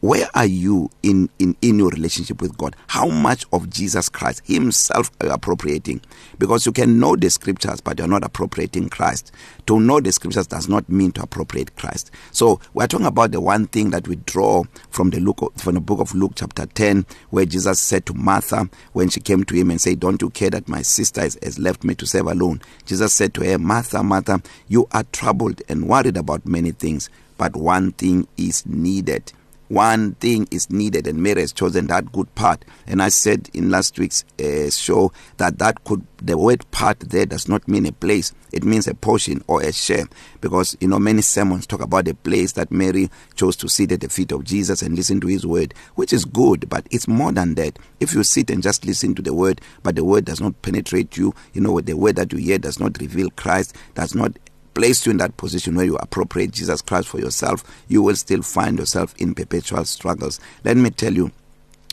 where 0.00 0.28
are 0.32 0.46
you 0.46 0.88
in 1.02 1.28
in 1.40 1.56
in 1.60 1.78
your 1.78 1.88
relationship 1.90 2.40
with 2.40 2.56
God 2.56 2.76
how 2.88 3.08
much 3.08 3.44
of 3.52 3.68
Jesus 3.68 4.08
Christ 4.08 4.42
himself 4.44 5.10
are 5.20 5.26
you 5.26 5.32
appropriating 5.32 6.00
because 6.38 6.64
you 6.66 6.72
can 6.72 7.00
know 7.00 7.16
the 7.16 7.28
scriptures 7.30 7.80
but 7.80 7.98
you're 7.98 8.06
not 8.06 8.22
appropriating 8.24 8.88
Christ 8.88 9.32
to 9.66 9.80
know 9.80 9.98
the 10.00 10.12
scriptures 10.12 10.46
does 10.46 10.68
not 10.68 10.88
mean 10.88 11.10
to 11.12 11.22
appropriate 11.22 11.74
Christ 11.76 12.10
so 12.30 12.60
we're 12.74 12.86
talking 12.86 13.06
about 13.06 13.32
the 13.32 13.40
one 13.40 13.66
thing 13.66 13.90
that 13.90 14.06
we 14.06 14.16
draw 14.16 14.62
from 14.90 15.10
the 15.10 15.18
Luke 15.20 15.40
from 15.56 15.74
the 15.74 15.80
book 15.80 15.98
of 16.00 16.14
Luke 16.14 16.32
chapter 16.36 16.66
10 16.66 17.04
where 17.30 17.44
Jesus 17.44 17.80
said 17.80 18.06
to 18.06 18.14
Martha 18.14 18.68
when 18.92 19.08
she 19.08 19.18
came 19.20 19.42
to 19.44 19.54
him 19.54 19.70
and 19.70 19.80
said 19.80 19.98
don't 19.98 20.22
you 20.22 20.30
care 20.30 20.50
that 20.50 20.68
my 20.68 20.82
sister 20.82 21.22
is, 21.22 21.36
has 21.42 21.58
left 21.58 21.82
me 21.82 21.94
to 21.96 22.06
serve 22.06 22.26
alone 22.26 22.60
Jesus 22.86 23.12
said 23.12 23.34
to 23.34 23.44
her 23.44 23.58
Martha 23.58 24.02
Martha 24.04 24.40
you 24.68 24.86
are 24.92 25.02
troubled 25.10 25.60
and 25.68 25.88
worried 25.88 26.16
about 26.16 26.46
many 26.46 26.70
things 26.70 27.10
but 27.36 27.56
one 27.56 27.90
thing 27.92 28.28
is 28.36 28.64
needed 28.64 29.32
one 29.68 30.12
thing 30.14 30.48
is 30.50 30.70
needed 30.70 31.06
and 31.06 31.22
Mary 31.22 31.42
has 31.42 31.52
chosen 31.52 31.86
that 31.88 32.10
good 32.12 32.32
part 32.34 32.64
and 32.86 33.02
I 33.02 33.10
said 33.10 33.48
in 33.52 33.70
last 33.70 33.98
week's 33.98 34.24
uh, 34.42 34.70
show 34.70 35.12
that 35.36 35.58
that 35.58 35.84
could 35.84 36.06
the 36.20 36.36
word 36.38 36.68
part 36.70 37.00
there 37.00 37.26
does 37.26 37.48
not 37.48 37.68
mean 37.68 37.86
a 37.86 37.92
place 37.92 38.32
it 38.52 38.64
means 38.64 38.88
a 38.88 38.94
portion 38.94 39.44
or 39.46 39.62
a 39.62 39.72
share 39.72 40.06
because 40.40 40.76
you 40.80 40.88
know 40.88 40.98
many 40.98 41.22
sermons 41.22 41.66
talk 41.66 41.82
about 41.82 42.06
the 42.06 42.14
place 42.14 42.52
that 42.52 42.72
Mary 42.72 43.10
chose 43.34 43.56
to 43.56 43.68
sit 43.68 43.92
at 43.92 44.00
the 44.00 44.08
feet 44.08 44.32
of 44.32 44.44
Jesus 44.44 44.80
and 44.82 44.96
listen 44.96 45.20
to 45.20 45.26
his 45.26 45.46
word 45.46 45.74
which 45.94 46.12
is 46.12 46.24
good 46.24 46.68
but 46.68 46.86
it's 46.90 47.06
more 47.06 47.30
than 47.32 47.54
that 47.56 47.78
if 48.00 48.14
you 48.14 48.22
sit 48.22 48.50
and 48.50 48.62
just 48.62 48.86
listen 48.86 49.14
to 49.14 49.22
the 49.22 49.34
word 49.34 49.60
but 49.82 49.96
the 49.96 50.04
word 50.04 50.24
does 50.24 50.40
not 50.40 50.60
penetrate 50.62 51.16
you 51.16 51.34
you 51.52 51.60
know 51.60 51.80
the 51.80 51.94
word 51.94 52.16
that 52.16 52.32
you 52.32 52.38
hear 52.38 52.58
does 52.58 52.80
not 52.80 52.98
reveal 53.00 53.28
Christ 53.30 53.76
does 53.94 54.14
not 54.14 54.36
placed 54.74 55.06
you 55.06 55.10
in 55.12 55.18
that 55.18 55.36
position 55.36 55.74
where 55.74 55.84
you 55.84 55.96
appropriate 55.96 56.52
Jesus 56.52 56.82
Christ 56.82 57.08
for 57.08 57.18
yourself, 57.18 57.64
you 57.88 58.02
will 58.02 58.16
still 58.16 58.42
find 58.42 58.78
yourself 58.78 59.14
in 59.18 59.34
perpetual 59.34 59.84
struggles. 59.84 60.40
Let 60.64 60.76
me 60.76 60.90
tell 60.90 61.12
you 61.12 61.32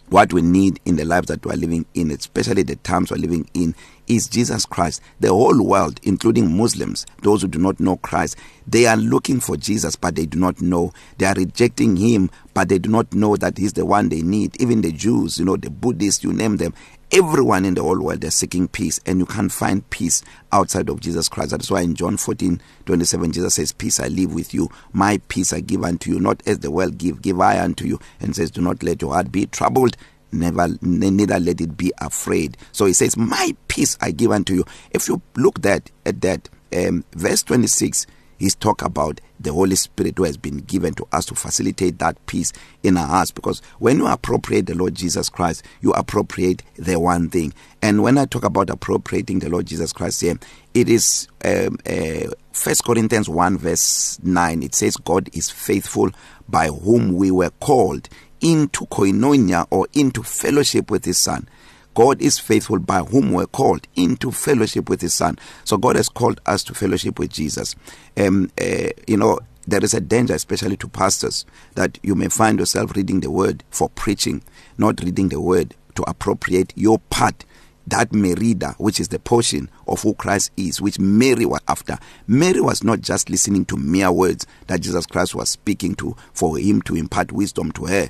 what 0.09 0.31
we 0.31 0.41
need 0.43 0.79
in 0.85 0.97
the 0.97 1.03
life 1.05 1.25
that 1.25 1.43
we 1.43 1.51
are 1.51 1.55
living 1.57 1.85
in, 1.95 2.11
especially 2.11 2.61
the 2.61 2.75
times 2.77 3.09
we 3.11 3.15
are 3.17 3.21
living 3.21 3.49
in, 3.55 3.73
is 4.07 4.27
Jesus 4.27 4.63
Christ. 4.67 5.01
The 5.19 5.29
whole 5.29 5.59
world, 5.63 5.99
including 6.03 6.55
Muslims, 6.55 7.07
those 7.23 7.41
who 7.41 7.47
do 7.47 7.57
not 7.57 7.79
know 7.79 7.97
Christ, 7.97 8.37
they 8.67 8.85
are 8.85 8.97
looking 8.97 9.39
for 9.39 9.57
Jesus, 9.57 9.95
but 9.95 10.13
they 10.13 10.27
do 10.27 10.37
not 10.37 10.61
know. 10.61 10.93
They 11.17 11.25
are 11.25 11.33
rejecting 11.33 11.95
him, 11.95 12.29
but 12.53 12.69
they 12.69 12.77
do 12.77 12.87
not 12.87 13.15
know 13.15 13.35
that 13.37 13.57
he's 13.57 13.73
the 13.73 13.83
one 13.85 14.09
they 14.09 14.21
need. 14.21 14.61
Even 14.61 14.81
the 14.81 14.91
Jews, 14.91 15.39
you 15.39 15.45
know, 15.45 15.57
the 15.57 15.71
Buddhists, 15.71 16.23
you 16.23 16.31
name 16.33 16.57
them, 16.57 16.75
everyone 17.11 17.65
in 17.65 17.75
the 17.75 17.81
whole 17.81 17.99
world 18.01 18.23
is 18.23 18.33
seeking 18.33 18.67
peace 18.67 18.99
and 19.05 19.19
you 19.19 19.25
can't 19.25 19.51
find 19.51 19.87
peace 19.89 20.23
outside 20.51 20.89
of 20.89 20.99
Jesus 20.99 21.29
Christ 21.29 21.51
that's 21.51 21.69
why 21.69 21.81
in 21.81 21.95
John 21.95 22.17
14:27 22.17 23.33
Jesus 23.33 23.53
says 23.55 23.71
peace 23.71 23.99
I 23.99 24.07
leave 24.07 24.33
with 24.33 24.53
you 24.53 24.69
my 24.91 25.19
peace 25.27 25.53
I 25.53 25.59
give 25.59 25.83
unto 25.83 26.09
you 26.11 26.19
not 26.19 26.41
as 26.47 26.59
the 26.59 26.71
world 26.71 26.97
give 26.97 27.21
give 27.21 27.39
I 27.39 27.59
unto 27.61 27.85
you 27.85 27.99
and 28.19 28.35
says 28.35 28.51
do 28.51 28.61
not 28.61 28.81
let 28.81 29.01
your 29.01 29.13
heart 29.13 29.31
be 29.31 29.45
troubled 29.45 29.97
never 30.31 30.67
neither 30.81 31.39
let 31.39 31.61
it 31.61 31.77
be 31.77 31.91
afraid 31.99 32.57
so 32.71 32.85
he 32.85 32.93
says 32.93 33.15
my 33.15 33.55
peace 33.67 33.97
I 34.01 34.11
give 34.11 34.31
unto 34.31 34.53
you 34.55 34.65
if 34.91 35.07
you 35.07 35.21
look 35.35 35.61
that 35.61 35.91
at 36.05 36.21
that 36.21 36.49
um 36.75 37.05
verse 37.11 37.43
26 37.43 38.07
is 38.39 38.55
talk 38.55 38.81
about 38.81 39.21
the 39.39 39.51
Holy 39.51 39.75
Spirit 39.75 40.15
who 40.17 40.23
has 40.23 40.37
been 40.37 40.57
given 40.57 40.93
to 40.95 41.07
us 41.11 41.25
to 41.25 41.35
facilitate 41.35 41.99
that 41.99 42.23
peace 42.25 42.53
in 42.83 42.97
our 42.97 43.07
hearts. 43.07 43.31
Because 43.31 43.61
when 43.79 43.97
you 43.97 44.07
appropriate 44.07 44.65
the 44.65 44.75
Lord 44.75 44.95
Jesus 44.95 45.29
Christ, 45.29 45.63
you 45.81 45.91
appropriate 45.93 46.63
the 46.75 46.99
one 46.99 47.29
thing. 47.29 47.53
And 47.81 48.01
when 48.03 48.17
I 48.17 48.25
talk 48.25 48.43
about 48.43 48.69
appropriating 48.69 49.39
the 49.39 49.49
Lord 49.49 49.67
Jesus 49.67 49.93
Christ 49.93 50.21
here, 50.21 50.37
it 50.73 50.89
is 50.89 51.27
um, 51.43 51.77
uh, 51.85 52.31
1 52.55 52.75
Corinthians 52.85 53.29
1, 53.29 53.57
verse 53.57 54.19
9. 54.23 54.63
It 54.63 54.75
says, 54.75 54.97
God 54.97 55.29
is 55.33 55.49
faithful 55.49 56.11
by 56.47 56.67
whom 56.67 57.13
we 57.13 57.31
were 57.31 57.51
called 57.59 58.09
into 58.41 58.85
koinonia 58.87 59.65
or 59.71 59.87
into 59.93 60.23
fellowship 60.23 60.91
with 60.91 61.05
his 61.05 61.17
Son. 61.17 61.47
God 61.95 62.21
is 62.21 62.37
faithful 62.37 62.77
by 62.79 62.99
whom 62.99 63.31
we're 63.31 63.47
called 63.47 63.87
into 63.95 64.29
fellowship 64.31 64.89
with 64.89 65.01
his 65.01 65.13
son. 65.13 65.39
So 65.63 65.77
God 65.77 65.95
has 65.95 66.09
called 66.09 66.41
us 66.45 66.61
to 66.65 66.75
fellowship 66.75 67.17
with 67.17 67.31
Jesus. 67.31 67.73
Um 68.17 68.51
uh, 68.61 68.89
you 69.07 69.17
know 69.17 69.39
there 69.67 69.83
is 69.83 69.95
a 69.95 70.01
danger 70.01 70.35
especially 70.35 70.77
to 70.77 70.87
pastors 70.87 71.43
that 71.73 71.97
you 72.03 72.13
may 72.13 72.27
find 72.27 72.59
yourself 72.59 72.95
reading 72.95 73.21
the 73.21 73.31
word 73.31 73.63
for 73.71 73.89
preaching 73.89 74.43
not 74.77 75.01
reading 75.01 75.29
the 75.29 75.41
word 75.41 75.73
to 75.95 76.03
appropriate 76.03 76.71
your 76.75 76.99
part 77.09 77.45
that 77.87 78.13
merida 78.13 78.67
uh, 78.67 78.73
which 78.73 78.99
is 78.99 79.07
the 79.07 79.17
portion 79.17 79.67
of 79.87 80.03
who 80.03 80.13
Christ 80.13 80.51
is 80.55 80.79
which 80.81 80.99
Mary 80.99 81.47
was 81.47 81.61
after 81.67 81.97
Mary 82.27 82.61
was 82.61 82.83
not 82.83 83.01
just 83.01 83.27
listening 83.31 83.65
to 83.65 83.75
mere 83.75 84.11
words 84.11 84.45
that 84.67 84.81
Jesus 84.81 85.07
Christ 85.07 85.33
was 85.33 85.49
speaking 85.49 85.95
to 85.95 86.15
for 86.33 86.59
him 86.59 86.83
to 86.83 86.95
impart 86.95 87.31
wisdom 87.31 87.71
to 87.71 87.85
her 87.87 88.09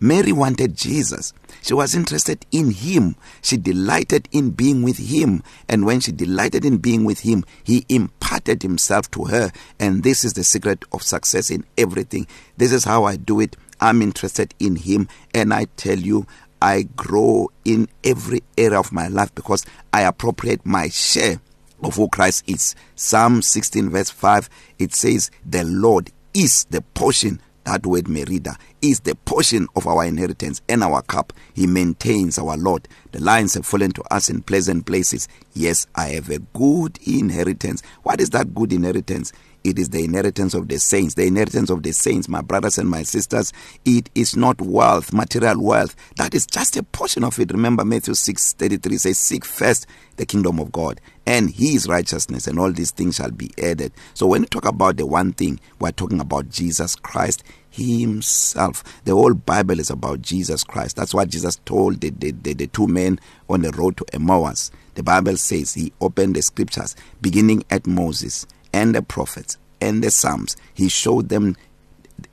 Mary 0.00 0.32
wanted 0.32 0.76
Jesus. 0.76 1.32
She 1.62 1.72
was 1.72 1.94
interested 1.94 2.44
in 2.50 2.72
him. 2.72 3.14
She 3.42 3.56
delighted 3.56 4.28
in 4.32 4.50
being 4.50 4.82
with 4.82 4.98
him. 4.98 5.42
And 5.68 5.84
when 5.84 6.00
she 6.00 6.10
delighted 6.12 6.64
in 6.64 6.78
being 6.78 7.04
with 7.04 7.20
him, 7.20 7.44
he 7.62 7.86
imparted 7.88 8.62
himself 8.62 9.10
to 9.12 9.24
her. 9.26 9.52
And 9.78 10.02
this 10.02 10.24
is 10.24 10.32
the 10.32 10.42
secret 10.44 10.84
of 10.92 11.02
success 11.02 11.50
in 11.50 11.64
everything. 11.78 12.26
This 12.56 12.72
is 12.72 12.84
how 12.84 13.04
I 13.04 13.16
do 13.16 13.38
it. 13.40 13.56
I'm 13.80 14.02
interested 14.02 14.52
in 14.58 14.76
him. 14.76 15.08
And 15.32 15.54
I 15.54 15.66
tell 15.76 15.98
you, 15.98 16.26
I 16.60 16.82
grow 16.82 17.50
in 17.64 17.88
every 18.02 18.42
area 18.58 18.78
of 18.78 18.92
my 18.92 19.08
life 19.08 19.32
because 19.34 19.64
I 19.92 20.02
appropriate 20.02 20.66
my 20.66 20.88
share 20.88 21.40
of 21.82 21.96
who 21.96 22.08
Christ 22.08 22.44
is. 22.48 22.74
Psalm 22.96 23.42
16, 23.42 23.90
verse 23.90 24.10
5, 24.10 24.48
it 24.78 24.92
says, 24.94 25.30
The 25.46 25.62
Lord 25.64 26.10
is 26.32 26.64
the 26.70 26.80
portion 26.80 27.40
that 27.64 27.84
word 27.86 28.08
merida 28.08 28.56
is 28.80 29.00
the 29.00 29.14
portion 29.14 29.66
of 29.74 29.86
our 29.86 30.04
inheritance 30.04 30.62
and 30.68 30.82
our 30.82 31.02
cup 31.02 31.32
he 31.54 31.66
maintains 31.66 32.38
our 32.38 32.56
lord 32.56 32.86
the 33.12 33.20
lions 33.22 33.54
have 33.54 33.66
fallen 33.66 33.90
to 33.90 34.02
us 34.12 34.28
in 34.30 34.42
pleasant 34.42 34.86
places 34.86 35.28
yes 35.54 35.86
i 35.94 36.08
have 36.08 36.30
a 36.30 36.38
good 36.38 36.98
inheritance 37.06 37.82
what 38.02 38.20
is 38.20 38.30
that 38.30 38.54
good 38.54 38.72
inheritance 38.72 39.32
It 39.64 39.78
is 39.78 39.88
the 39.88 40.04
inheritance 40.04 40.52
of 40.52 40.68
the 40.68 40.78
saints. 40.78 41.14
The 41.14 41.24
inheritance 41.24 41.70
of 41.70 41.82
the 41.82 41.92
saints, 41.92 42.28
my 42.28 42.42
brothers 42.42 42.76
and 42.76 42.86
my 42.86 43.02
sisters, 43.02 43.50
it 43.86 44.10
is 44.14 44.36
not 44.36 44.60
wealth, 44.60 45.14
material 45.14 45.58
wealth. 45.58 45.96
That 46.16 46.34
is 46.34 46.46
just 46.46 46.76
a 46.76 46.82
portion 46.82 47.24
of 47.24 47.38
it. 47.40 47.50
Remember 47.50 47.82
Matthew 47.82 48.12
6:33 48.12 48.98
says 49.00 49.16
seek 49.18 49.42
first 49.42 49.86
the 50.16 50.26
kingdom 50.26 50.60
of 50.60 50.70
God 50.70 51.00
and 51.24 51.48
his 51.50 51.88
righteousness 51.88 52.46
and 52.46 52.58
all 52.58 52.72
these 52.72 52.90
things 52.90 53.14
shall 53.16 53.30
be 53.30 53.52
added. 53.56 53.92
So 54.12 54.26
when 54.26 54.42
we 54.42 54.48
talk 54.48 54.66
about 54.66 54.98
the 54.98 55.06
one 55.06 55.32
thing, 55.32 55.58
we're 55.80 55.92
talking 55.92 56.20
about 56.20 56.50
Jesus 56.50 56.94
Christ 56.94 57.42
himself. 57.70 58.84
The 59.06 59.12
whole 59.14 59.32
Bible 59.32 59.80
is 59.80 59.88
about 59.88 60.20
Jesus 60.20 60.62
Christ. 60.62 60.96
That's 60.96 61.14
what 61.14 61.30
Jesus 61.30 61.56
told 61.64 62.02
the, 62.02 62.10
the, 62.10 62.32
the, 62.32 62.52
the 62.52 62.66
two 62.66 62.86
men 62.86 63.18
on 63.48 63.62
the 63.62 63.72
road 63.72 63.96
to 63.96 64.04
Emmaus. 64.12 64.70
The 64.94 65.02
Bible 65.02 65.38
says 65.38 65.72
he 65.72 65.90
opened 66.02 66.36
the 66.36 66.42
scriptures 66.42 66.94
beginning 67.22 67.64
at 67.70 67.86
Moses 67.86 68.46
and 68.74 68.92
the 68.92 69.00
prophets 69.02 69.56
and 69.80 70.02
the 70.02 70.10
psalms 70.10 70.56
he 70.74 70.88
showed 70.88 71.28
them 71.28 71.56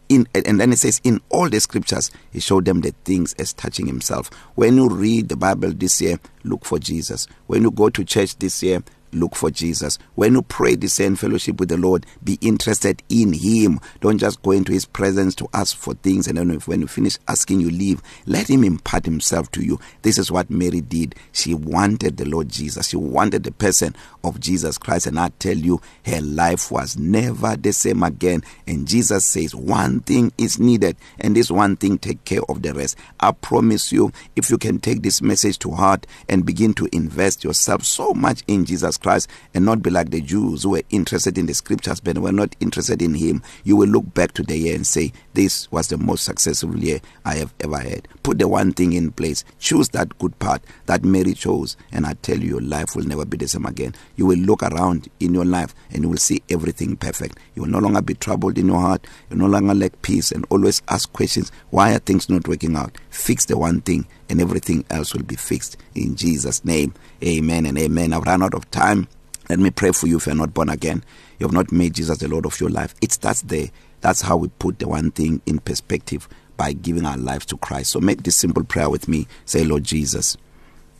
in 0.10 0.28
and 0.34 0.60
then 0.60 0.74
it 0.74 0.80
says 0.80 1.00
in 1.04 1.22
all 1.30 1.48
the 1.48 1.60
scriptures 1.60 2.10
he 2.32 2.40
showed 2.40 2.66
them 2.66 2.82
the 2.82 2.92
things 3.06 3.34
as 3.36 3.54
touching 3.54 3.86
himself 3.86 4.30
when 4.56 4.76
you 4.76 4.90
read 4.90 5.30
the 5.30 5.36
bible 5.38 5.70
this 5.72 6.02
year 6.02 6.18
look 6.44 6.66
for 6.66 6.80
jesus 6.80 7.28
when 7.46 7.62
you 7.62 7.70
go 7.70 7.90
to 7.90 8.04
church 8.04 8.36
this 8.40 8.64
year 8.64 8.82
look 9.14 9.36
for 9.36 9.52
Jesus. 9.52 9.98
When 10.16 10.34
you 10.34 10.42
pray, 10.42 10.76
discern 10.76 11.16
fellowship 11.16 11.60
with 11.60 11.70
the 11.70 11.78
Lord, 11.78 12.06
be 12.24 12.38
interested 12.42 13.02
in 13.10 13.34
Him. 13.34 13.80
Don't 14.00 14.18
just 14.18 14.42
go 14.42 14.52
into 14.52 14.72
His 14.72 14.86
presence 14.86 15.36
to 15.36 15.48
ask 15.54 15.76
for 15.76 15.94
things, 15.96 16.28
and 16.28 16.38
then 16.38 16.50
when 16.62 16.82
you 16.82 16.88
finish 16.88 17.18
asking, 17.28 17.62
you 17.62 17.70
leave. 17.70 18.02
Let 18.26 18.50
Him 18.50 18.64
impart 18.64 19.06
Himself 19.06 19.52
to 19.54 19.64
you. 19.64 19.80
This 20.02 20.18
is 20.18 20.32
what 20.32 20.50
Mary 20.50 20.82
did. 20.82 21.16
She 21.32 21.54
wanted 21.54 22.18
the 22.18 22.26
Lord 22.28 22.50
Jesus, 22.50 22.88
she 22.90 22.98
wanted 22.98 23.44
the 23.44 23.52
person 23.52 23.96
of 24.24 24.40
Jesus 24.40 24.78
Christ. 24.78 25.08
And 25.08 25.20
I 25.20 25.30
tell 25.40 25.58
you, 25.58 25.82
her 26.06 26.22
life 26.22 26.72
was 26.72 26.98
never 26.98 27.56
the 27.56 27.74
same 27.74 28.04
again. 28.04 28.44
And 28.68 28.88
Jesus 28.88 29.26
says, 29.26 29.56
One 29.56 30.02
thing 30.02 30.32
is 30.38 30.60
needed, 30.60 30.98
and 31.20 31.36
this 31.36 31.52
one 31.52 31.76
thing 31.76 31.98
take 31.98 32.24
care 32.26 32.42
of 32.50 32.62
the 32.62 32.74
rest. 32.74 32.98
I 33.20 33.32
promise 33.32 33.92
you, 33.92 34.12
if 34.36 34.50
you 34.50 34.58
can 34.58 34.80
take 34.80 35.02
this 35.02 35.22
message 35.22 35.60
to 35.60 35.72
heart 35.72 36.06
and 36.30 36.46
begin 36.46 36.74
to 36.76 36.88
invest 36.92 37.44
yourself 37.44 37.84
so 37.84 38.14
much 38.14 38.44
in 38.48 38.66
Jesus 38.66 38.98
Christ 39.02 39.30
and 39.54 39.66
not 39.66 39.82
be 39.82 39.90
like 39.90 40.10
the 40.12 40.22
Jews 40.22 40.64
who 40.64 40.70
were 40.72 40.84
interested 40.90 41.38
in 41.38 41.46
the 41.48 41.54
scriptures 41.54 42.00
but 42.00 42.18
were 42.20 42.32
not 42.32 42.56
interested 42.60 43.02
in 43.02 43.16
him, 43.16 43.42
you 43.64 43.76
will 43.76 43.90
look 43.90 44.14
back 44.14 44.32
to 44.34 44.44
the 44.44 44.56
year 44.58 44.76
and 44.76 44.88
say, 44.88 45.12
This 45.34 45.70
was 45.72 45.88
the 45.88 45.98
most 45.98 46.24
successful 46.24 46.78
year 46.80 47.00
I 47.26 47.36
have 47.36 47.54
ever 47.60 47.80
had. 47.80 48.08
Put 48.24 48.38
the 48.40 48.48
one 48.48 48.72
thing 48.74 48.94
in 48.94 49.12
place, 49.12 49.44
choose 49.60 49.90
that 49.90 50.18
good 50.20 50.38
part 50.40 50.64
that 50.86 51.04
Mary 51.04 51.34
chose, 51.34 51.76
and 51.92 52.06
I 52.06 52.14
tell 52.14 52.38
you, 52.38 52.52
your 52.52 52.62
life 52.62 52.96
will 52.96 53.04
never 53.06 53.26
be 53.26 53.38
the 53.38 53.48
same 53.48 53.66
again. 53.66 53.96
You 54.16 54.26
will 54.28 54.40
look 54.40 54.64
around 54.64 55.10
in 55.20 55.34
your 55.34 55.46
life 55.46 55.74
and 55.92 56.04
you 56.04 56.10
will 56.10 56.18
see 56.18 56.42
everything 56.50 56.96
perfect. 56.96 57.38
You 57.56 57.64
will 57.64 57.70
no 57.70 57.80
longer 57.80 58.02
be 58.02 58.14
troubled 58.14 58.58
in 58.58 58.68
your 58.68 58.80
heart, 58.80 59.06
you 59.30 59.38
no 59.38 59.48
longer 59.48 59.74
lack 59.74 60.02
peace, 60.02 60.32
and 60.32 60.46
always 60.50 60.82
ask 60.88 61.12
questions 61.12 61.52
why 61.72 61.94
are 61.96 62.00
things 62.00 62.30
not 62.30 62.48
working 62.48 62.76
out? 62.76 62.96
Fix 63.10 63.46
the 63.46 63.58
one 63.58 63.82
thing 63.82 64.06
and 64.32 64.40
everything 64.42 64.86
else 64.90 65.14
will 65.14 65.24
be 65.24 65.36
fixed 65.36 65.76
in 65.94 66.16
Jesus 66.16 66.64
name 66.64 66.94
amen 67.22 67.66
and 67.66 67.78
amen 67.78 68.14
i've 68.14 68.24
run 68.24 68.42
out 68.42 68.54
of 68.54 68.72
time 68.72 69.06
let 69.50 69.60
me 69.60 69.70
pray 69.70 69.92
for 69.92 70.08
you 70.08 70.16
if 70.18 70.26
you're 70.26 70.34
not 70.34 70.54
born 70.54 70.70
again 70.70 71.04
you 71.38 71.46
have 71.46 71.54
not 71.54 71.70
made 71.74 71.94
Jesus 71.96 72.18
the 72.18 72.30
lord 72.30 72.46
of 72.46 72.58
your 72.62 72.70
life 72.70 72.96
it 73.02 73.12
starts 73.12 73.42
there 73.42 73.68
that's 74.00 74.22
how 74.22 74.38
we 74.38 74.48
put 74.48 74.80
the 74.80 74.88
one 74.88 75.12
thing 75.12 75.42
in 75.46 75.60
perspective 75.60 76.30
by 76.56 76.72
giving 76.72 77.06
our 77.06 77.18
life 77.18 77.46
to 77.48 77.58
Christ 77.58 77.92
so 77.92 78.00
make 78.00 78.24
this 78.24 78.38
simple 78.38 78.64
prayer 78.64 78.90
with 78.90 79.10
me 79.10 79.28
say 79.44 79.66
lord 79.66 79.84
jesus 79.84 80.38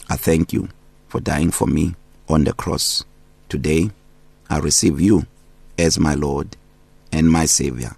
i 0.10 0.18
thank 0.18 0.52
you 0.52 0.68
for 1.08 1.22
dying 1.22 1.52
for 1.52 1.68
me 1.68 1.96
on 2.28 2.44
the 2.44 2.52
cross 2.52 3.06
today 3.48 3.92
i 4.50 4.58
receive 4.60 5.00
you 5.00 5.26
as 5.80 5.98
my 5.98 6.16
lord 6.16 6.58
and 7.14 7.32
my 7.32 7.46
savior 7.46 7.96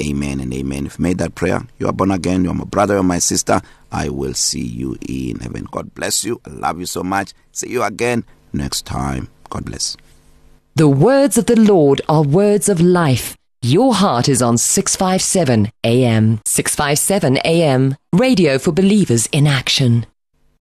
Amen 0.00 0.40
and 0.40 0.52
amen. 0.52 0.86
If 0.86 0.98
you 0.98 1.02
made 1.04 1.18
that 1.18 1.34
prayer, 1.34 1.62
you 1.78 1.86
are 1.86 1.92
born 1.92 2.10
again. 2.10 2.42
You 2.44 2.50
are 2.50 2.54
my 2.54 2.64
brother, 2.64 2.94
you 2.94 3.00
are 3.00 3.04
my 3.04 3.18
sister. 3.18 3.60
I 3.92 4.08
will 4.08 4.34
see 4.34 4.64
you 4.64 4.96
in 5.08 5.38
heaven. 5.40 5.66
God 5.70 5.94
bless 5.94 6.24
you. 6.24 6.40
I 6.44 6.50
love 6.50 6.80
you 6.80 6.86
so 6.86 7.02
much. 7.04 7.32
See 7.52 7.68
you 7.68 7.82
again 7.84 8.24
next 8.52 8.86
time. 8.86 9.28
God 9.50 9.64
bless. 9.66 9.96
The 10.74 10.88
words 10.88 11.38
of 11.38 11.46
the 11.46 11.58
Lord 11.58 12.00
are 12.08 12.22
words 12.24 12.68
of 12.68 12.80
life. 12.80 13.36
Your 13.62 13.94
heart 13.94 14.28
is 14.28 14.42
on 14.42 14.58
657 14.58 15.70
AM. 15.84 16.40
657 16.44 17.36
AM. 17.44 17.96
Radio 18.12 18.58
for 18.58 18.72
believers 18.72 19.26
in 19.30 19.46
action. 19.46 20.06